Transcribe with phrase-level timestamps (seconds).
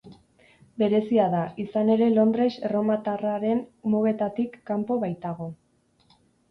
[0.81, 3.65] Berezia da, izan ere Londres erromatarraren
[3.97, 5.55] mugetatik kanpo baitago.